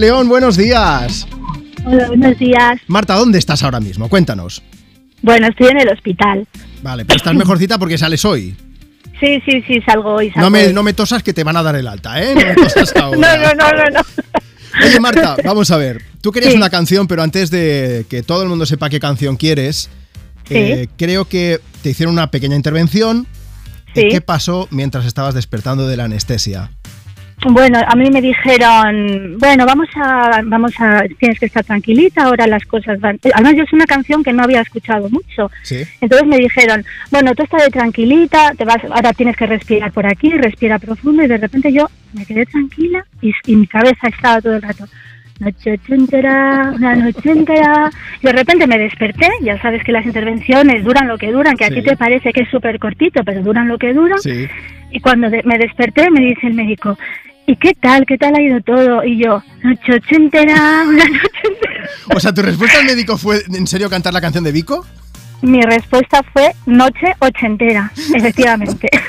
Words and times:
León, 0.00 0.28
buenos 0.28 0.56
días. 0.56 1.26
Hola, 1.84 2.08
buenos 2.08 2.38
días. 2.38 2.78
Marta, 2.86 3.14
¿dónde 3.14 3.38
estás 3.38 3.62
ahora 3.62 3.80
mismo? 3.80 4.08
Cuéntanos. 4.08 4.62
Bueno, 5.22 5.46
estoy 5.48 5.68
en 5.68 5.80
el 5.80 5.88
hospital. 5.88 6.46
Vale, 6.82 7.04
pero 7.04 7.16
estás 7.16 7.34
mejorcita 7.34 7.78
porque 7.78 7.96
sales 7.96 8.24
hoy. 8.24 8.54
Sí, 9.18 9.40
sí, 9.46 9.62
sí, 9.66 9.80
salgo 9.86 10.14
hoy. 10.14 10.30
Salgo 10.30 10.42
No 10.42 10.50
me, 10.50 10.66
hoy. 10.66 10.72
no 10.74 10.82
me 10.82 10.92
tosas 10.92 11.22
que 11.22 11.32
te 11.32 11.42
van 11.44 11.56
a 11.56 11.62
dar 11.62 11.76
el 11.76 11.86
alta, 11.86 12.22
¿eh? 12.22 12.34
No 12.34 12.40
me 12.44 12.54
tosas 12.74 12.92
no, 12.94 13.02
ahora. 13.02 13.36
no, 13.38 13.54
no, 13.54 13.72
no, 13.72 13.84
no. 13.94 14.00
Oye, 14.86 15.00
Marta, 15.00 15.36
vamos 15.44 15.70
a 15.70 15.78
ver. 15.78 16.02
Tú 16.20 16.30
querías 16.32 16.52
Sí. 16.52 16.58
una 16.58 16.68
canción, 16.68 17.06
pero 17.06 17.22
antes 17.22 17.50
de 17.50 18.04
que 18.10 18.22
todo 18.22 18.42
el 18.42 18.48
mundo 18.50 18.66
sepa 18.66 18.90
qué 18.90 19.00
canción 19.00 19.36
quieres, 19.36 19.88
Sí. 20.46 20.54
eh, 20.54 20.88
creo 20.98 21.24
que 21.24 21.60
te 21.82 21.90
hicieron 21.90 22.12
una 22.12 22.30
pequeña 22.30 22.56
intervención. 22.56 23.26
Sí. 23.94 24.08
¿Qué 24.10 24.20
pasó 24.20 24.68
mientras 24.70 25.06
estabas 25.06 25.34
despertando 25.34 25.88
de 25.88 25.96
la 25.96 26.04
anestesia? 26.04 26.70
Bueno, 27.48 27.78
a 27.86 27.94
mí 27.94 28.10
me 28.10 28.20
dijeron, 28.20 29.38
bueno, 29.38 29.66
vamos 29.66 29.88
a, 29.94 30.40
vamos 30.44 30.72
a, 30.80 31.02
tienes 31.18 31.38
que 31.38 31.46
estar 31.46 31.62
tranquilita, 31.64 32.24
ahora 32.24 32.46
las 32.46 32.64
cosas 32.64 32.98
van. 33.00 33.18
Además, 33.34 33.54
yo 33.56 33.62
es 33.62 33.72
una 33.72 33.84
canción 33.86 34.24
que 34.24 34.32
no 34.32 34.42
había 34.42 34.60
escuchado 34.62 35.08
mucho. 35.10 35.50
Sí. 35.62 35.82
Entonces 36.00 36.26
me 36.26 36.38
dijeron, 36.38 36.84
bueno, 37.10 37.34
tú 37.34 37.44
estás 37.44 37.68
tranquilita, 37.70 38.52
te 38.56 38.64
vas, 38.64 38.78
ahora 38.90 39.12
tienes 39.12 39.36
que 39.36 39.46
respirar 39.46 39.92
por 39.92 40.06
aquí, 40.06 40.30
respira 40.30 40.78
profundo 40.80 41.22
y 41.22 41.28
de 41.28 41.36
repente 41.38 41.72
yo 41.72 41.88
me 42.14 42.24
quedé 42.26 42.46
tranquila 42.46 43.04
y, 43.22 43.32
y 43.46 43.56
mi 43.56 43.66
cabeza 43.68 44.08
estaba 44.08 44.40
todo 44.40 44.56
el 44.56 44.62
rato. 44.62 44.84
Noche 45.38 45.72
ochentera, 45.74 46.72
una 46.74 46.96
noche 46.96 47.30
entera. 47.30 47.90
Y 48.22 48.26
de 48.26 48.32
repente 48.32 48.66
me 48.66 48.78
desperté, 48.78 49.28
ya 49.42 49.60
sabes 49.60 49.84
que 49.84 49.92
las 49.92 50.06
intervenciones 50.06 50.82
duran 50.82 51.06
lo 51.06 51.18
que 51.18 51.30
duran, 51.30 51.56
que 51.56 51.66
a 51.66 51.68
Sí. 51.68 51.74
ti 51.74 51.82
te 51.82 51.96
parece 51.96 52.32
que 52.32 52.40
es 52.40 52.48
súper 52.48 52.78
cortito, 52.78 53.22
pero 53.22 53.42
duran 53.42 53.68
lo 53.68 53.76
que 53.78 53.92
duran. 53.92 54.18
Sí. 54.18 54.48
Y 54.90 55.00
cuando 55.00 55.28
de- 55.28 55.42
me 55.44 55.58
desperté 55.58 56.10
me 56.10 56.20
dice 56.20 56.46
el 56.46 56.54
médico, 56.54 56.96
¿y 57.46 57.56
qué 57.56 57.74
tal? 57.74 58.04
¿Qué 58.06 58.18
tal 58.18 58.34
ha 58.34 58.40
ido 58.42 58.60
todo? 58.60 59.04
Y 59.04 59.18
yo, 59.22 59.42
noche 59.62 59.94
ochentera, 59.94 60.82
una 60.86 61.04
noche 61.04 61.40
entera. 61.44 61.90
O 62.14 62.20
sea, 62.20 62.32
¿tu 62.32 62.42
respuesta 62.42 62.78
al 62.78 62.86
médico 62.86 63.16
fue 63.18 63.42
en 63.52 63.66
serio 63.66 63.88
cantar 63.90 64.12
la 64.12 64.20
canción 64.20 64.44
de 64.44 64.52
Vico? 64.52 64.84
Mi 65.42 65.60
respuesta 65.62 66.22
fue 66.32 66.52
noche 66.66 67.14
ochentera, 67.20 67.90
efectivamente. 68.14 68.88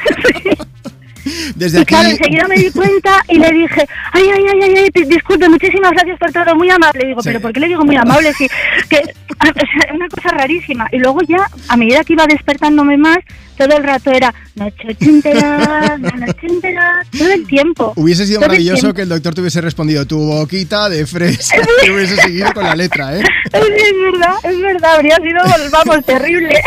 Desde 1.55 1.80
Y 1.80 1.81
aquí. 1.81 1.93
claro, 1.93 2.09
enseguida 2.09 2.47
me 2.47 2.55
di 2.55 2.71
cuenta 2.71 3.21
y 3.27 3.38
le 3.38 3.52
dije, 3.52 3.85
ay, 4.13 4.23
ay, 4.33 4.43
ay, 4.53 4.59
ay, 4.63 4.75
ay, 4.77 4.89
di- 4.93 5.03
disculpe, 5.09 5.49
muchísimas 5.49 5.91
gracias 5.91 6.17
por 6.19 6.31
todo, 6.31 6.55
muy 6.55 6.69
amable. 6.69 7.05
Digo, 7.05 7.21
Sí. 7.21 7.27
pero 7.30 7.41
¿por 7.41 7.52
qué 7.52 7.59
le 7.59 7.67
digo 7.67 7.83
muy 7.83 7.97
amable? 7.97 8.31
Si, 8.33 8.47
que, 8.89 8.97
o 9.41 9.43
sea, 9.83 9.93
una 9.93 10.08
cosa 10.08 10.30
rarísima. 10.30 10.88
Y 10.91 10.99
luego 10.99 11.19
ya, 11.27 11.45
a 11.67 11.75
medida 11.75 12.03
que 12.05 12.13
iba 12.13 12.25
despertándome 12.27 12.95
más, 12.97 13.17
todo 13.58 13.75
el 13.75 13.83
rato 13.83 14.11
era 14.11 14.33
noche 14.58 14.95
entera, 15.00 15.97
noche 15.97 16.47
entera, 16.47 17.05
todo 17.17 17.31
el 17.31 17.47
tiempo. 17.47 17.94
Hubiese 17.95 18.25
sido 18.25 18.39
el 18.41 18.47
maravilloso 18.47 18.94
que 18.94 19.03
el 19.03 19.09
doctor 19.09 19.33
te 19.36 19.41
hubiese 19.41 19.61
respondido 19.61 20.05
tu 20.05 20.17
boquita 20.19 20.89
de 20.89 21.05
fresa 21.05 21.55
y 21.86 21.89
hubiese 21.89 22.16
seguido 22.17 22.52
con 22.53 22.64
la 22.64 22.75
letra, 22.75 23.17
¿eh? 23.17 23.22
Es, 23.53 23.61
es 23.61 24.11
verdad, 24.11 24.36
es 24.44 24.59
verdad, 24.61 24.95
habría 24.95 25.16
sido, 25.17 25.39
vamos, 25.72 26.05
terrible. 26.05 26.61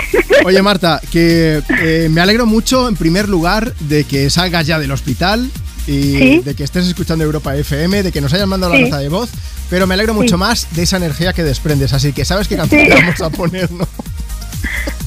Oye, 0.45 0.63
Marta, 0.63 1.01
que 1.11 1.63
eh, 1.83 2.09
me 2.11 2.21
alegro 2.21 2.47
mucho, 2.47 2.89
en 2.89 2.97
primer 2.97 3.29
lugar, 3.29 3.75
de 3.81 4.05
que 4.05 4.31
salgas 4.31 4.67
ya 4.67 4.79
del 4.79 4.91
hospital 4.93 5.51
y 5.87 6.03
Sí. 6.03 6.43
de 6.45 6.55
que 6.55 6.63
estés 6.63 6.87
escuchando 6.87 7.25
Europa 7.25 7.57
FM, 7.57 8.03
de 8.03 8.13
que 8.13 8.21
nos 8.21 8.33
hayan 8.33 8.49
mandado 8.49 8.75
la 8.75 8.81
nota 8.81 8.99
de 8.99 9.09
voz, 9.09 9.31
pero 9.71 9.87
me 9.87 9.95
alegro 9.95 10.15
mucho 10.15 10.37
Sí. 10.37 10.41
más 10.41 10.69
de 10.77 10.83
esa 10.83 10.99
energía 10.99 11.33
que 11.33 11.43
desprendes, 11.43 11.93
así 11.93 12.13
que 12.13 12.25
sabes 12.25 12.47
qué 12.49 12.57
canción 12.57 12.87
vamos 12.89 13.21
a 13.21 13.31
poner, 13.31 13.71
¿no? 13.73 13.89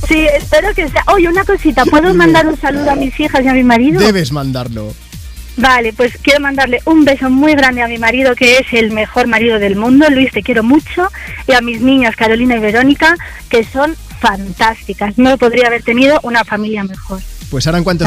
Sí, 0.08 0.28
espero 0.36 0.74
que 0.74 0.88
sea. 0.90 1.04
Oye, 1.14 1.28
una 1.28 1.44
cosita, 1.44 1.86
¿puedo 1.86 2.14
mandar 2.14 2.48
un 2.48 2.60
saludo 2.60 2.92
a 2.92 2.96
mis 2.96 3.18
hijas 3.20 3.44
y 3.44 3.48
a 3.48 3.54
mi 3.54 3.64
marido? 3.64 4.02
Debes 4.02 4.32
mandarlo. 4.32 4.94
Vale, 5.56 5.94
pues 5.94 6.18
quiero 6.22 6.40
mandarle 6.40 6.82
un 6.86 7.06
beso 7.06 7.30
muy 7.30 7.54
grande 7.54 7.84
a 7.84 7.88
mi 7.88 7.98
marido, 7.98 8.36
que 8.36 8.58
es 8.58 8.74
el 8.74 8.92
mejor 8.92 9.28
marido 9.28 9.60
del 9.60 9.76
mundo. 9.76 10.10
Luis, 10.10 10.32
te 10.32 10.42
quiero 10.42 10.64
mucho. 10.64 11.10
Y 11.48 11.54
a 11.54 11.62
mis 11.62 11.82
niñas, 11.82 12.16
Carolina 12.16 12.56
y 12.56 12.60
Verónica, 12.60 13.16
que 13.50 13.64
son 13.64 13.96
fantásticas. 14.20 15.18
No 15.18 15.38
podría 15.38 15.68
haber 15.68 15.84
tenido 15.84 16.20
una 16.24 16.44
familia 16.44 16.84
mejor. 16.84 17.22
Pues 17.52 17.68
ahora 17.68 17.78
en 17.78 17.84
cuanto 17.84 18.02